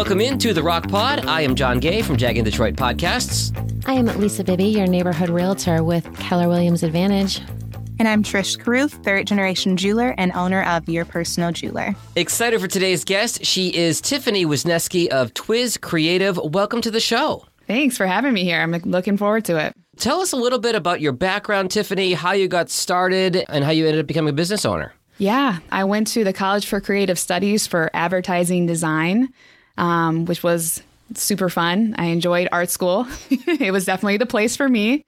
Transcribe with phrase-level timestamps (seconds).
[0.00, 1.26] Welcome into the Rock Pod.
[1.26, 3.54] I am Jon Gay from Jag in Detroit Podcasts.
[3.86, 7.42] I am Lisa Bibby, your neighborhood realtor with Keller Williams Advantage.
[7.98, 11.94] And I'm Trish Carruth, third generation jeweler and owner of Your Personal Jeweler.
[12.16, 13.44] Excited for today's guest.
[13.44, 16.38] She is Tiffany Wisnieski of Twiz Creative.
[16.38, 17.44] Welcome to the show.
[17.66, 18.62] Thanks for having me here.
[18.62, 19.74] I'm looking forward to it.
[19.98, 23.70] Tell us a little bit about your background, Tiffany, how you got started, and how
[23.70, 24.94] you ended up becoming a business owner.
[25.18, 29.28] Yeah, I went to the College for Creative Studies for advertising design,
[29.80, 30.82] um, which was
[31.14, 31.96] super fun.
[31.98, 33.08] I enjoyed art school.
[33.30, 35.04] it was definitely the place for me.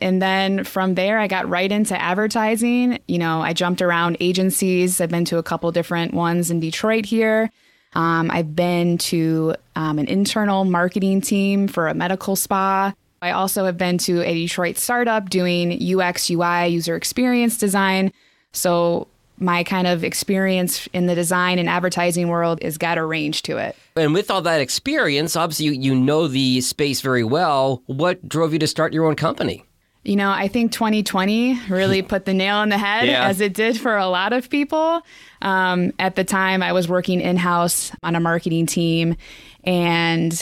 [0.00, 2.98] And then from there, I got right into advertising.
[3.08, 5.00] You know, I jumped around agencies.
[5.00, 7.50] I've been to a couple different ones in Detroit here.
[7.94, 12.92] Um, I've been to um, an internal marketing team for a medical spa.
[13.22, 18.12] I also have been to a Detroit startup doing UX, UI, user experience design.
[18.52, 19.06] So
[19.38, 23.58] my kind of experience in the design and advertising world has got a range to
[23.58, 23.76] it.
[23.96, 27.82] And with all that experience, obviously you, you know the space very well.
[27.86, 29.64] What drove you to start your own company?
[30.04, 33.26] You know, I think 2020 really put the nail on the head, Yeah.
[33.26, 35.02] as it did for a lot of people.
[35.42, 39.16] Um, at the time, I was working in house on a marketing team,
[39.64, 40.32] and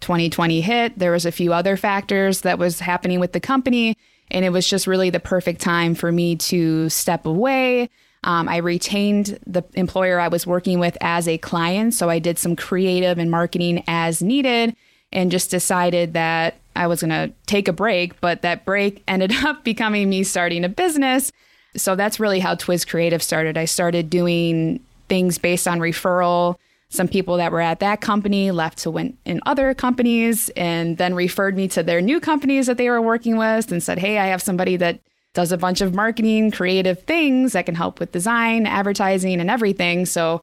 [0.00, 0.98] 2020 hit.
[0.98, 3.96] There was a few other factors that was happening with the company,
[4.30, 7.90] and it was just really the perfect time for me to step away.
[8.22, 12.38] Um, I retained the employer I was working with as a client, so I did
[12.38, 14.76] some creative and marketing as needed,
[15.12, 18.20] and just decided that I was going to take a break.
[18.20, 21.32] But that break ended up becoming me starting a business.
[21.76, 23.56] So that's really how Twiz Creative started.
[23.56, 26.56] I started doing things based on referral.
[26.88, 31.14] Some people that were at that company left to went in other companies and then
[31.14, 34.26] referred me to their new companies that they were working with and said, Hey, I
[34.26, 34.98] have somebody that
[35.34, 40.06] does a bunch of marketing, creative things that can help with design, advertising, and everything.
[40.06, 40.40] So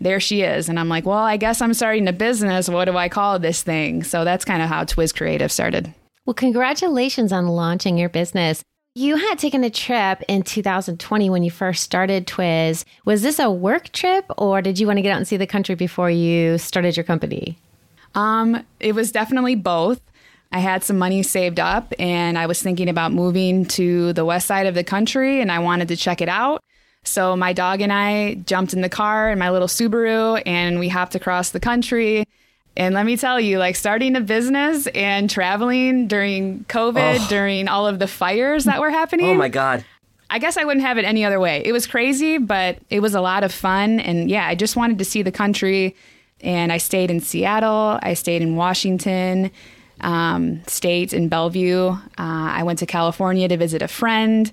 [0.00, 0.68] there she is.
[0.68, 2.68] And I'm like, Well, I guess I'm starting a business.
[2.68, 4.02] What do I call this thing?
[4.02, 5.94] So that's kind of how Twiz Creative started.
[6.26, 8.62] Well, congratulations on launching your business.
[8.96, 12.84] You had taken a trip in 2020 when you first started Twiz.
[13.04, 15.48] Was this a work trip or did you want to get out and see the
[15.48, 17.58] country before you started your company?
[18.14, 20.00] Um, it was definitely both.
[20.52, 24.46] I had some money saved up and I was thinking about moving to the west
[24.46, 26.62] side of the country and I wanted to check it out.
[27.02, 30.88] So my dog and I jumped in the car in my little Subaru and we
[30.88, 32.26] hopped across the country.
[32.76, 37.86] And let me tell you, like starting a business and traveling during COVID, during all
[37.86, 39.26] of the fires that were happening.
[39.26, 39.84] Oh my God.
[40.30, 41.62] I guess I wouldn't have it any other way.
[41.64, 44.00] It was crazy, but it was a lot of fun.
[44.00, 45.94] And yeah, I just wanted to see the country.
[46.40, 49.50] And I stayed in Seattle, I stayed in Washington
[50.04, 51.88] um, State in Bellevue.
[51.88, 54.52] Uh, I went to California to visit a friend.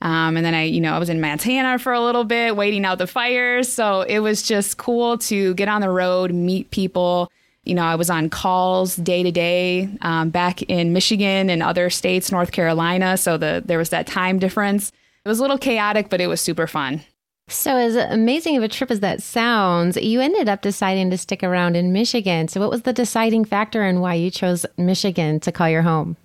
[0.00, 2.84] Um, and then I, you know, I was in Montana for a little bit, waiting
[2.84, 3.70] out the fires.
[3.70, 7.30] So it was just cool to get on the road, meet people.
[7.64, 11.90] You know, I was on calls day to day um, back in Michigan and other
[11.90, 13.16] states, North Carolina.
[13.16, 14.90] So the there was that time difference.
[15.24, 17.02] It was a little chaotic, but it was super fun.
[17.48, 21.42] So, as amazing of a trip as that sounds, you ended up deciding to stick
[21.42, 22.48] around in Michigan.
[22.48, 26.16] So, what was the deciding factor and why you chose Michigan to call your home?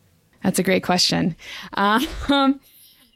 [0.44, 1.36] That's a great question.
[1.74, 2.08] Um,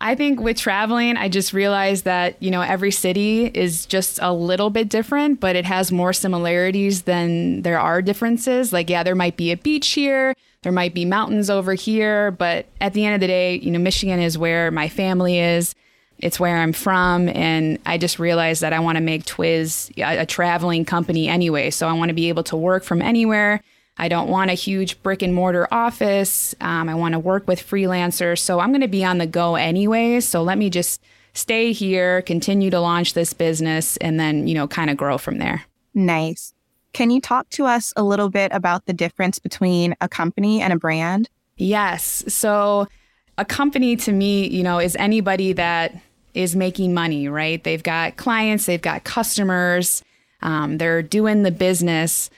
[0.02, 4.34] I think with traveling, I just realized that, you know, every city is just a
[4.34, 8.74] little bit different, but it has more similarities than there are differences.
[8.74, 10.34] Like, yeah, there might be a beach here,
[10.64, 13.78] there might be mountains over here, but at the end of the day, you know,
[13.78, 15.76] Michigan is where my family is.
[16.22, 17.30] It's where I'm from.
[17.30, 21.70] And I just realized that I want to make Twiz a, a traveling company anyway.
[21.70, 23.62] So I want to be able to work from anywhere.
[23.98, 26.56] I don't want a huge brick and mortar office.
[26.62, 28.40] Um, I want to work with freelancers.
[28.40, 30.20] So I'm going to be on the go anyway.
[30.22, 31.02] So let me just
[31.34, 35.38] stay here, continue to launch this business, and then, you know, kind of grow from
[35.38, 35.64] there.
[35.94, 36.53] Nice.
[36.94, 40.74] Can you talk to us a little bit about the difference between a company and
[40.74, 41.30] a brand?
[41.58, 42.24] Yes.
[42.28, 42.88] So
[43.38, 45.96] a company to me, you know, is anybody that
[46.34, 47.64] is making money, right?
[47.64, 50.03] They've got clients, they've got customers,
[50.41, 52.29] um, they're doing the business,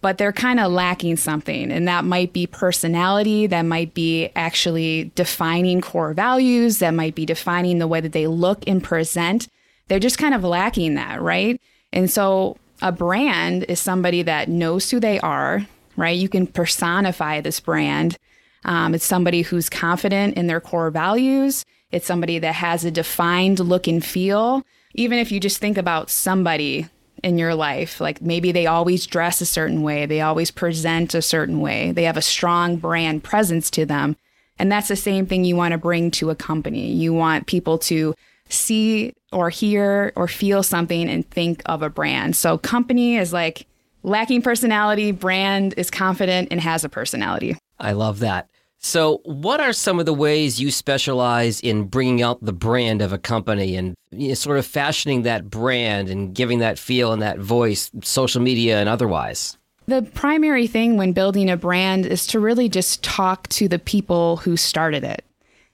[0.00, 1.70] but they're kind of lacking something.
[1.70, 7.26] And that might be personality, that might be actually defining core values, that might be
[7.26, 9.48] defining the way that they look and present.
[9.88, 11.60] They're just kind of lacking that, right?
[11.92, 15.66] And so a brand is somebody that knows who they are,
[15.96, 16.16] right?
[16.16, 18.16] You can personify this brand.
[18.64, 21.64] Um, it's somebody who's confident in their core values.
[21.90, 24.62] It's somebody that has a defined look and feel.
[24.94, 26.88] Even if you just think about somebody
[27.22, 31.22] in your life, like maybe they always dress a certain way, they always present a
[31.22, 34.16] certain way, they have a strong brand presence to them.
[34.58, 36.92] And that's the same thing you want to bring to a company.
[36.92, 38.14] You want people to
[38.48, 42.36] see or hear or feel something and think of a brand.
[42.36, 43.66] So, company is like
[44.02, 47.56] lacking personality, brand is confident and has a personality.
[47.80, 48.48] I love that.
[48.82, 53.12] So, what are some of the ways you specialize in bringing out the brand of
[53.12, 57.20] a company and you know, sort of fashioning that brand and giving that feel and
[57.20, 59.58] that voice, social media and otherwise?
[59.86, 64.38] The primary thing when building a brand is to really just talk to the people
[64.38, 65.24] who started it.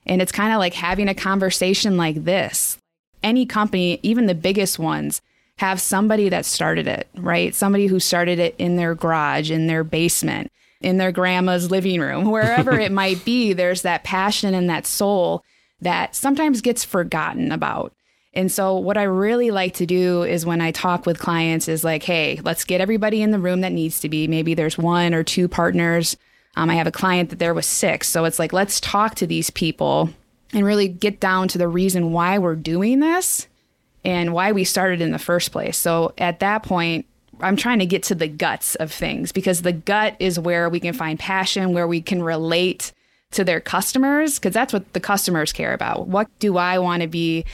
[0.04, 2.76] And it's kind of like having a conversation like this.
[3.22, 5.22] Any company, even the biggest ones,
[5.58, 7.54] have somebody that started it, right?
[7.54, 10.50] Somebody who started it in their garage, in their basement
[10.86, 15.42] in their grandma's living room, wherever it might be, there's that passion and that soul
[15.80, 17.92] that sometimes gets forgotten about.
[18.32, 21.82] And so what I really like to do is when I talk with clients is
[21.82, 24.28] like, hey, let's get everybody in the room that needs to be.
[24.28, 26.16] Maybe there's one or two partners.
[26.54, 28.08] Um, I have a client that there was six.
[28.08, 30.10] So it's like, let's talk to these people
[30.52, 33.48] and really get down to the reason why we're doing this
[34.04, 35.76] and why we started in the first place.
[35.76, 37.06] So at that point,
[37.40, 40.80] I'm trying to get to the guts of things because the gut is where we
[40.80, 42.92] can find passion, where we can relate
[43.32, 46.08] to their customers, because that's what the customers care about.
[46.08, 47.44] What do I want to be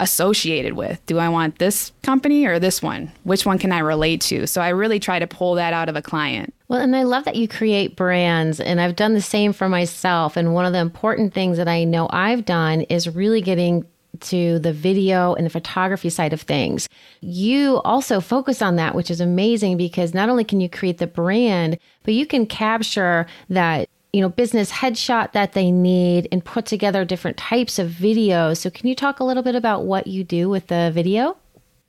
[0.00, 1.04] associated with?
[1.06, 3.12] Do I want this company or this one?
[3.22, 4.46] Which one can I relate to?
[4.46, 6.52] So I really try to pull that out of a client.
[6.68, 10.36] Well, and I love that you create brands, and I've done the same for myself.
[10.36, 13.84] And one of the important things that I know I've done is really getting
[14.20, 16.88] to the video and the photography side of things.
[17.20, 21.06] You also focus on that, which is amazing because not only can you create the
[21.06, 26.66] brand, but you can capture that you know business headshot that they need and put
[26.66, 28.58] together different types of videos.
[28.58, 31.36] So can you talk a little bit about what you do with the video?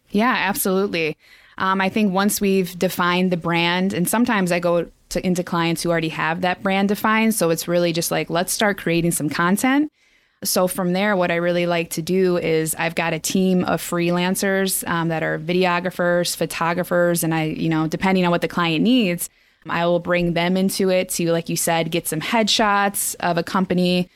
[0.09, 1.17] Yeah, absolutely.
[1.57, 5.83] Um, I think once we've defined the brand, and sometimes I go to, into clients
[5.83, 7.35] who already have that brand defined.
[7.35, 9.91] So it's really just like, let's start creating some content
[10.43, 13.81] so from there, what I really like to do is I've got a team of
[13.81, 18.83] freelancers um, that are videographers, photographers, and I, you know, depending on what the client
[18.83, 19.29] needs,
[19.67, 23.43] I will bring them into it to, like you said, get some headshots of a
[23.43, 24.09] company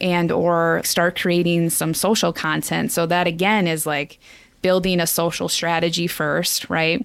[0.00, 2.92] and or start creating some social content.
[2.92, 4.18] So that again is like
[4.60, 7.04] building a social strategy first, right?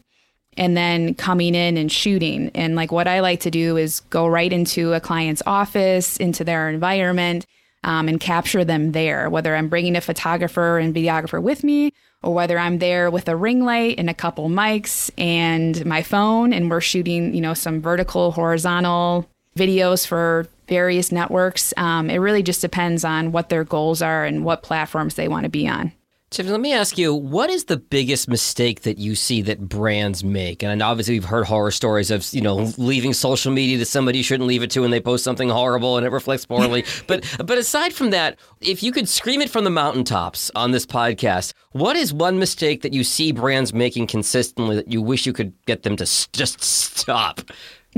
[0.58, 2.52] And then coming in and shooting.
[2.54, 6.44] And like what I like to do is go right into a client's office, into
[6.44, 7.46] their environment
[7.88, 12.34] um, and capture them there, whether I'm bringing a photographer and videographer with me or
[12.34, 16.70] whether I'm there with a ring light and a couple mics and my phone and
[16.70, 21.74] we're shooting, you know, some vertical, horizontal videos for various networks.
[21.78, 25.46] Um, it really just depends on what their goals are and what platforms they want
[25.46, 25.94] to be on.
[26.30, 30.26] Tiffany, let me ask you, what is the biggest mistake that you see that brands
[30.26, 30.62] make?
[30.62, 34.26] And obviously, we've heard horror stories of, you know, leaving social media to somebody you
[34.26, 36.84] shouldn't leave it to and they post something horrible and it reflects poorly.
[37.08, 40.86] but but aside from that, if you could scream it from the mountaintops on this
[40.86, 45.32] podcast, what is one mistake that you see brands making consistently that you wish you
[45.32, 47.40] could get them to just stop?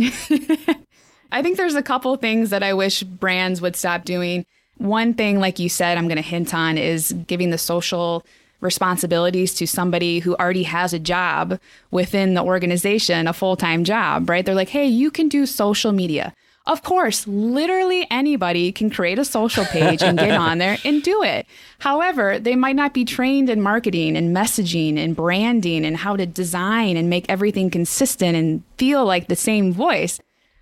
[1.32, 4.46] I think there's a couple things that I wish brands would stop doing.
[4.80, 8.26] One thing, like you said, I'm going to hint on is giving the social
[8.62, 11.60] responsibilities to somebody who already has a job
[11.92, 14.46] within the organization, a full time job, right?
[14.46, 16.34] They're like, hey, you can do social media.
[16.66, 21.24] Of course, literally anybody can create a social page and get on there and do
[21.24, 21.48] it.
[21.80, 26.26] However, they might not be trained in marketing and messaging and branding and how to
[26.26, 30.20] design and make everything consistent and feel like the same voice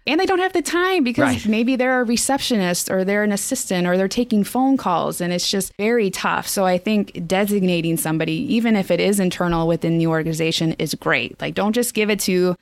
[0.07, 1.45] and they don't have the time because right.
[1.47, 5.49] maybe they're a receptionist or they're an assistant or they're taking phone calls and it's
[5.49, 6.47] just very tough.
[6.47, 11.39] So I think designating somebody, even if it is internal within the organization, is great.
[11.41, 12.55] Like, don't just give it to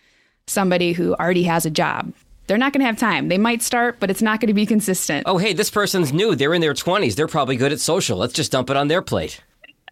[0.48, 2.14] somebody who already has a job.
[2.48, 3.28] They're not going to have time.
[3.30, 5.24] They might start, but it's not going to be consistent.
[5.26, 6.36] Oh, hey, this person's new.
[6.36, 7.16] They're in their 20s.
[7.16, 8.18] They're probably good at social.
[8.18, 9.42] Let's just dump it on their plate.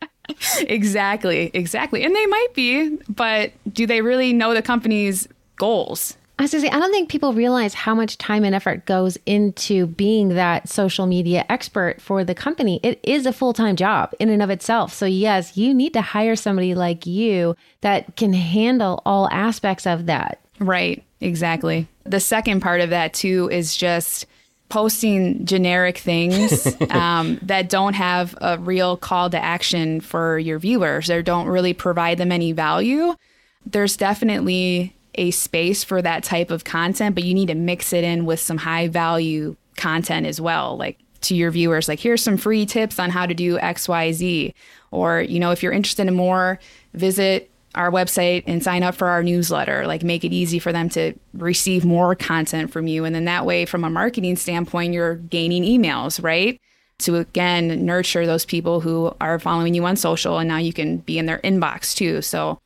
[0.59, 2.03] exactly, exactly.
[2.03, 6.17] And they might be, but do they really know the company's goals?
[6.39, 8.85] I was going to say, I don't think people realize how much time and effort
[8.85, 12.79] goes into being that social media expert for the company.
[12.81, 14.93] It is a full time job in and of itself.
[14.93, 20.07] So, yes, you need to hire somebody like you that can handle all aspects of
[20.07, 20.39] that.
[20.59, 21.87] Right, exactly.
[22.03, 24.25] The second part of that, too, is just
[24.69, 31.11] posting generic things um, that don't have a real call to action for your viewers
[31.11, 33.13] or don't really provide them any value.
[33.67, 38.03] There's definitely a space for that type of content, but you need to mix it
[38.03, 40.77] in with some high value content as well.
[40.77, 44.53] Like to your viewers, like here's some free tips on how to do XYZ.
[44.91, 46.59] Or, you know, if you're interested in more,
[46.93, 49.87] visit our website and sign up for our newsletter.
[49.87, 53.05] Like make it easy for them to receive more content from you.
[53.05, 56.59] And then that way, from a marketing standpoint, you're gaining emails, right?
[56.99, 60.97] To again nurture those people who are following you on social and now you can
[60.97, 62.21] be in their inbox too.
[62.21, 62.59] So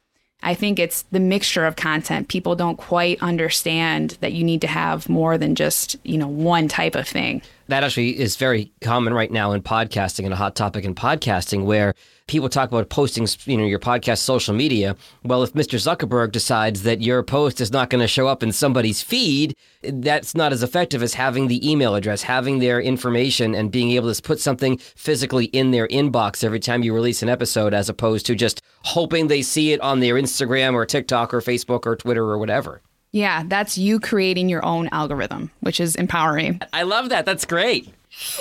[0.44, 2.28] I think it's the mixture of content.
[2.28, 6.68] People don't quite understand that you need to have more than just, you know, one
[6.68, 7.42] type of thing.
[7.70, 11.66] That actually is very common right now in podcasting and a hot topic in podcasting
[11.66, 11.94] where
[12.28, 14.96] people talk about posting, you know, your podcast social media.
[15.24, 15.78] Well, if Mr.
[15.78, 20.34] Zuckerberg decides that your post is not going to show up in somebody's feed, that's
[20.34, 24.22] not as effective as having the email address, having their information and being able to
[24.22, 28.36] put something physically in their inbox every time you release an episode as opposed to
[28.36, 32.38] just hoping they see it on their Instagram or TikTok or Facebook or Twitter or
[32.38, 32.82] whatever.
[33.12, 36.62] Yeah, that's you creating your own algorithm, which is empowering.
[36.74, 37.26] I love that.
[37.26, 37.94] That's great.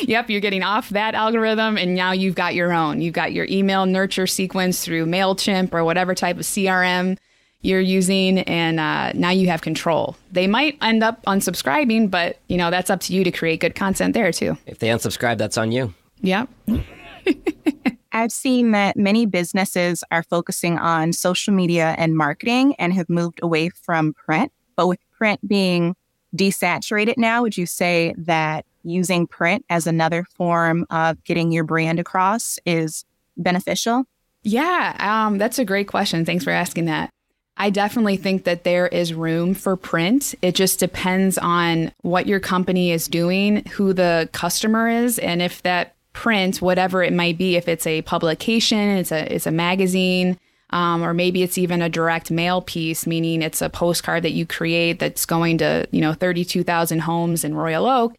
[0.02, 3.00] Yep, you're getting off that algorithm and now you've got your own.
[3.00, 7.18] You've got your email nurture sequence through MailChimp or whatever type of CRM
[7.62, 10.16] you're using, and uh, now you have control.
[10.30, 13.75] They might end up unsubscribing, but you know that's up to you to create good
[13.75, 14.56] content there too.
[14.66, 15.92] If they unsubscribe, that's on you.
[16.20, 16.49] Yep.
[18.16, 23.40] I've seen that many businesses are focusing on social media and marketing and have moved
[23.42, 24.52] away from print.
[24.75, 25.94] But with print being
[26.35, 32.00] desaturated now, would you say that using print as another form of getting your brand
[32.00, 33.04] across is
[33.37, 34.04] beneficial?
[34.42, 36.25] Yeah, um, that's a great question.
[36.25, 37.11] Thanks for asking that.
[37.58, 40.35] I definitely think that there is room for print.
[40.40, 45.62] It just depends on what your company is doing, who the customer is, and if
[45.62, 50.38] that print, whatever it might be, if it's a publication, it's a it's a magazine,
[50.70, 54.46] um, or maybe it's even a direct mail piece, meaning it's a postcard that you
[54.46, 58.16] create that's going to you know thirty two thousand homes in Royal Oak.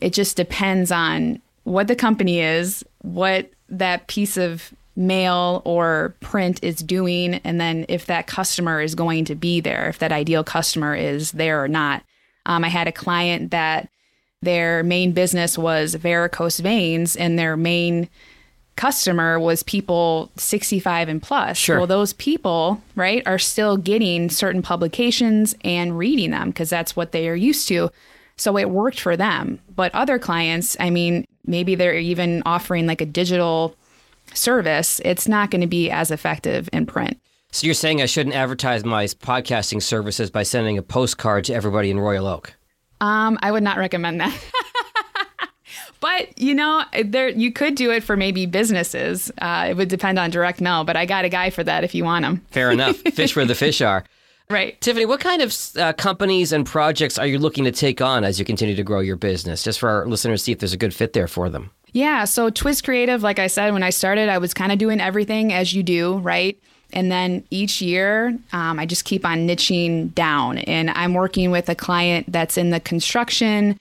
[0.00, 6.62] It just depends on what the company is, what that piece of mail or print
[6.62, 10.44] is doing, and then if that customer is going to be there, if that ideal
[10.44, 12.02] customer is there or not.
[12.44, 13.88] Um, I had a client that
[14.42, 18.08] their main business was varicose veins, and their main
[18.76, 21.58] customer was people 65 and plus.
[21.58, 21.78] Sure.
[21.78, 27.10] Well, those people, right, are still getting certain publications and reading them because that's what
[27.10, 27.90] they are used to.
[28.36, 29.58] So it worked for them.
[29.74, 33.74] But other clients, I mean, maybe they're even offering like a digital
[34.32, 37.18] service, it's not going to be as effective in print.
[37.50, 41.90] So you're saying I shouldn't advertise my podcasting services by sending a postcard to everybody
[41.90, 42.54] in Royal Oak?
[43.00, 44.36] Um, I would not recommend that.
[46.00, 49.30] but you know, there you could do it for maybe businesses.
[49.40, 51.94] Uh, it would depend on direct mail, but I got a guy for that if
[51.94, 52.44] you want him.
[52.50, 52.96] Fair enough.
[53.14, 54.04] Fish where the fish are.
[54.50, 54.80] Right.
[54.80, 58.38] Tiffany, what kind of uh, companies and projects are you looking to take on as
[58.38, 59.62] you continue to grow your business?
[59.62, 61.70] Just for our listeners to see if there's a good fit there for them.
[61.92, 62.24] Yeah.
[62.24, 65.52] So Twiz Creative, like I said, when I started, I was kind of doing everything
[65.52, 66.58] as you do, right?
[66.92, 70.58] And then each year, um, I just keep on niching down.
[70.58, 73.78] And I'm working with a client that's in the construction,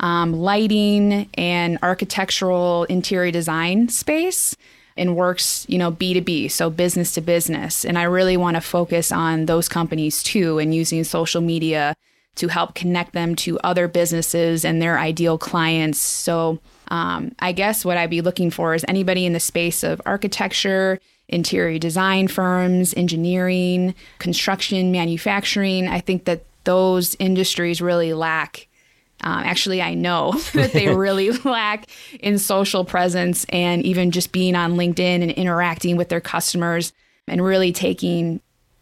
[0.00, 4.56] um, lighting, and architectural interior design space
[4.96, 7.84] and works, you know, B2B, so business to business.
[7.84, 11.94] And I really want to focus on those companies too and using social media
[12.34, 15.98] to help connect them to other businesses and their ideal clients.
[15.98, 20.00] So um, I guess what I'd be looking for is anybody in the space of
[20.06, 25.88] architecture, interior design firms, engineering, construction, manufacturing.
[25.88, 28.66] I think that those industries really lack.
[29.22, 31.86] Um, actually, I know that they really lack
[32.20, 36.92] in social presence and even just being on LinkedIn and interacting with their customers
[37.26, 38.40] and really taking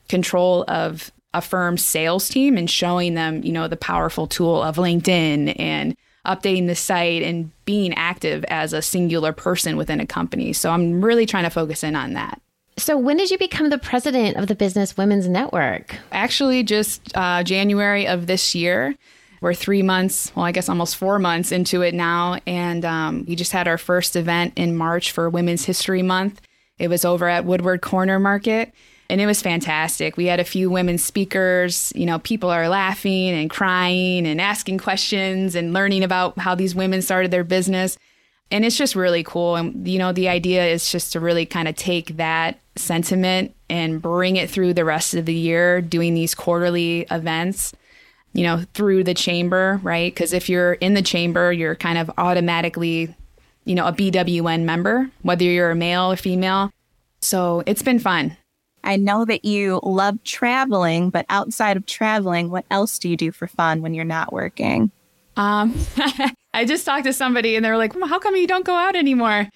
[0.09, 4.77] control of a firm's sales team and showing them, you know, the powerful tool of
[4.77, 10.53] LinkedIn and updating the site and being active as a singular person within a company.
[10.53, 12.41] So I'm really trying to focus in on that.
[12.79, 15.97] So, when did you become the president of the Business Women's Network?
[16.13, 18.95] Actually, just uh, January of this year.
[19.41, 22.39] We're three months, well, I guess almost four months into it now.
[22.47, 26.41] And um, we just had our first event in March for Women's History Month.
[26.79, 28.75] It was over at Woodward Corner Market
[29.09, 30.17] and it was fantastic.
[30.17, 31.93] We had a few women speakers.
[31.95, 36.75] You know, people are laughing and crying and asking questions and learning about how these
[36.75, 37.97] women started their business.
[38.51, 39.57] And it's just really cool.
[39.57, 44.01] And, you know, the idea is just to really kind of take that sentiment and
[44.01, 47.73] bring it through the rest of the year, doing these quarterly events,
[48.33, 50.13] you know, through the chamber, right?
[50.13, 53.15] Because if you're in the chamber, you're kind of automatically,
[53.65, 56.71] you know, a BWN member, whether you're a male or female.
[57.21, 58.37] So it's been fun.
[58.87, 63.33] I know that you love traveling, but outside of traveling, what else do you do
[63.33, 64.91] for fun when you're not working?
[65.37, 65.75] Um,
[66.55, 68.75] I just talked to somebody and they were like, well, how come you don't go
[68.75, 69.49] out anymore?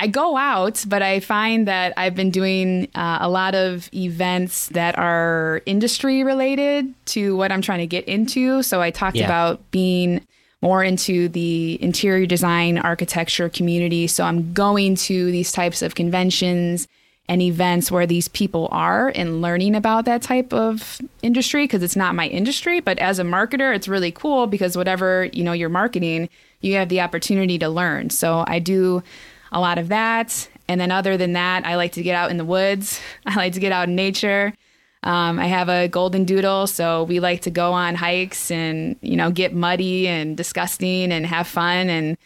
[0.00, 4.68] I go out, but I find that I've been doing uh, a lot of events
[4.68, 8.62] that are industry related to what I'm trying to get into.
[8.62, 9.24] So I talked Yeah.
[9.26, 10.24] about being
[10.62, 14.06] more into the interior design architecture community.
[14.06, 16.86] So I'm going to these types of conventions
[17.28, 21.96] and events where these people are and learning about that type of industry because it's
[21.96, 25.68] not my industry but as a marketer it's really cool because whatever you know you're
[25.68, 26.28] marketing
[26.60, 28.10] you have the opportunity to learn.
[28.10, 29.02] So i do
[29.52, 30.48] a lot of that.
[30.66, 33.00] And then other than that i like to get out in the woods.
[33.26, 34.54] I like to get out in nature.
[35.04, 39.16] Um, i have a golden doodle so we like to go on hikes and you
[39.16, 41.90] know get muddy and disgusting and have fun.
[41.90, 42.16] And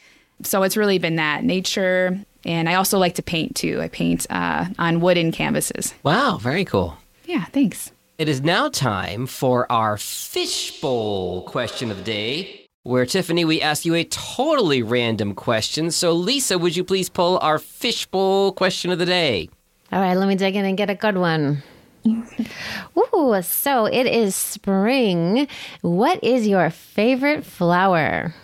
[0.42, 1.44] so it's really been that.
[1.44, 3.80] Nature and I also like to paint too.
[3.80, 5.94] I paint uh, on wooden canvases.
[6.02, 6.96] Wow, very cool.
[7.24, 7.92] Yeah, thanks.
[8.18, 13.84] It is now time for our fishbowl question of the day, where Tiffany, we ask
[13.84, 15.90] you a totally random question.
[15.90, 19.48] So, Lisa, would you please pull our fishbowl question of the day?
[19.90, 21.62] All right, let me dig in and get a good one.
[22.06, 25.48] Ooh, so it is spring.
[25.80, 28.34] What is your favorite flower?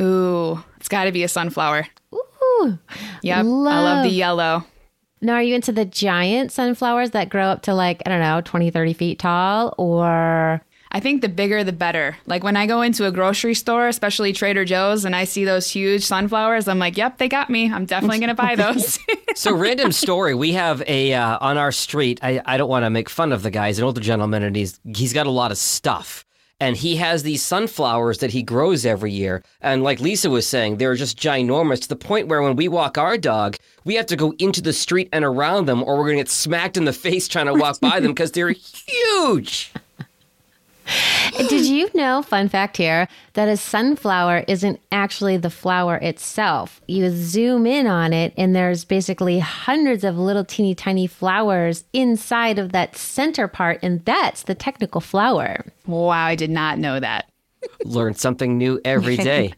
[0.00, 1.86] Ooh, it's got to be a sunflower.
[2.14, 2.22] Ooh,
[3.22, 4.64] Yep, I love the yellow.
[5.20, 8.42] Now, are you into the giant sunflowers that grow up to like, I don't know,
[8.42, 9.74] 20, 30 feet tall?
[9.78, 12.16] Or I think the bigger the better.
[12.26, 15.70] Like when I go into a grocery store, especially Trader Joe's, and I see those
[15.70, 17.72] huge sunflowers, I'm like, yep, they got me.
[17.72, 18.98] I'm definitely going to buy those.
[19.36, 20.34] So, random story.
[20.34, 22.20] We have a uh, on our street.
[22.22, 23.66] I, I don't want to make fun of the guy.
[23.66, 26.24] He's an older gentleman, and he's he's got a lot of stuff.
[26.58, 29.42] And he has these sunflowers that he grows every year.
[29.60, 32.96] And like Lisa was saying, they're just ginormous to the point where when we walk
[32.96, 36.16] our dog, we have to go into the street and around them, or we're going
[36.16, 39.72] to get smacked in the face trying to walk by them because they're huge.
[41.48, 46.80] did you know, fun fact here, that a sunflower isn't actually the flower itself?
[46.86, 52.58] You zoom in on it, and there's basically hundreds of little teeny tiny flowers inside
[52.58, 55.64] of that center part, and that's the technical flower.
[55.86, 57.26] wow, I did not know that.
[57.84, 59.52] Learn something new every day.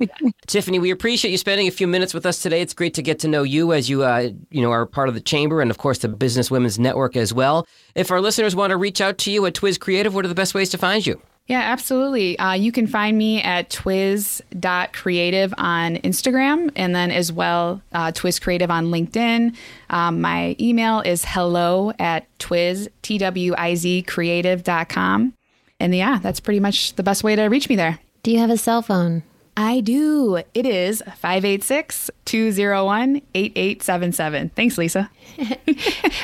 [0.47, 2.61] Tiffany, we appreciate you spending a few minutes with us today.
[2.61, 5.15] It's great to get to know you as you, uh, you know, are part of
[5.15, 7.67] the chamber and, of course, the Business Women's Network as well.
[7.95, 10.35] If our listeners want to reach out to you at Twiz Creative, what are the
[10.35, 11.21] best ways to find you?
[11.49, 12.39] Yeah, absolutely.
[12.39, 18.39] Uh, you can find me at twiz.creative on Instagram and then as well uh, Twiz
[18.39, 19.57] Creative on LinkedIn.
[19.89, 25.33] Um, my email is hello at twiz, T-W-I-Z creative.com.
[25.81, 27.99] And yeah, that's pretty much the best way to reach me there.
[28.23, 29.23] Do you have a cell phone?
[29.57, 30.41] I do.
[30.55, 34.51] It is 586 201 8877.
[34.51, 35.11] Thanks, Lisa.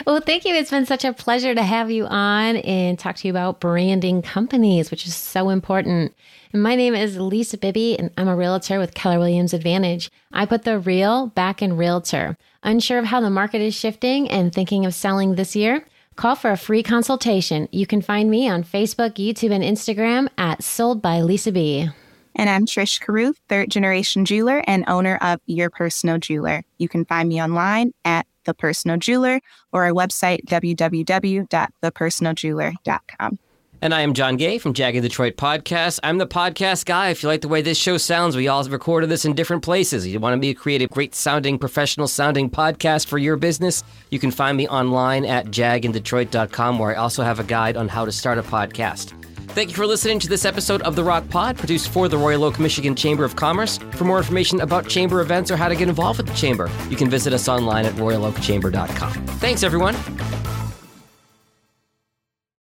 [0.07, 0.55] Well, thank you.
[0.55, 4.21] It's been such a pleasure to have you on and talk to you about branding
[4.21, 6.15] companies, which is so important.
[6.53, 10.11] And my name is Lisa Bibby, and I'm a realtor with Keller Williams Advantage.
[10.33, 12.37] I put the real back in realtor.
[12.63, 15.87] Unsure of how the market is shifting and thinking of selling this year?
[16.17, 17.69] Call for a free consultation.
[17.73, 21.89] You can find me on Facebook, YouTube, and Instagram at Sold by Lisa B.
[22.37, 26.65] And I'm Trish Carruth, third generation jeweler and owner of Your Personal Jeweler.
[26.79, 29.41] You can find me online at The Personal Jeweler
[29.73, 33.39] or our website, www.thepersonaljeweler.com.
[33.85, 36.01] And I am Jon Gay from Jag in Detroit Podcast.
[36.03, 37.11] I'm the podcast guy.
[37.11, 39.63] If you like the way this show sounds, we all have recorded this in different
[39.63, 40.07] places.
[40.07, 43.85] You want to be a great sounding, professional sounding podcast for your business?
[44.09, 48.07] You can find me online at jagindetroit.com, where I also have a guide on how
[48.07, 49.13] to start a podcast.
[49.51, 52.45] Thank you for listening to this episode of The Rock Pod, produced for the Royal
[52.45, 53.77] Oak, Michigan Chamber of Commerce.
[53.97, 56.97] For more information about chamber events or how to get involved with the chamber, you
[56.97, 59.13] can visit us online at royaloakchamber.com.
[59.27, 59.95] Thanks, everyone.